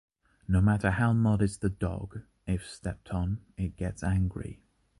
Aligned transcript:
No 0.47 0.61
matter 0.61 0.89
how 0.89 1.13
modest 1.13 1.61
the 1.61 1.69
dog, 1.69 2.23
if 2.47 2.67
stepped 2.67 3.11
on, 3.11 3.41
it 3.55 3.77
gets 3.77 4.01
angry. 4.01 4.63